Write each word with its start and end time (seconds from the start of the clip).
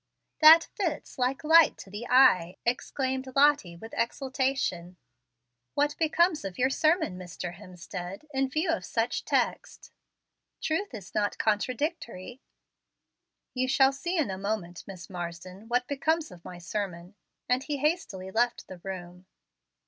"That 0.39 0.63
fits 0.63 1.19
like 1.19 1.43
light 1.43 1.77
to 1.77 1.91
the 1.91 2.07
eye," 2.09 2.57
exclaimed 2.65 3.31
Lottie, 3.35 3.75
with 3.75 3.93
exultation. 3.95 4.97
"What 5.75 5.95
becomes 5.99 6.43
of 6.43 6.57
your 6.57 6.71
sermon, 6.71 7.19
Mr. 7.19 7.53
Hemstead, 7.53 8.25
in 8.33 8.49
view 8.49 8.71
of 8.71 8.83
such 8.83 9.25
texts? 9.25 9.91
Truth 10.59 10.95
is 10.95 11.13
not 11.13 11.37
contradictory." 11.37 12.41
"You 13.53 13.67
shall 13.67 13.91
see 13.91 14.17
in 14.17 14.31
a 14.31 14.39
moment, 14.39 14.85
Miss 14.87 15.07
Marsden 15.07 15.67
what 15.67 15.85
becomes 15.87 16.31
of 16.31 16.43
my 16.43 16.57
sermon," 16.57 17.13
and 17.47 17.65
he 17.65 17.77
hastily 17.77 18.31
left 18.31 18.65
the 18.67 18.79
room. 18.79 19.27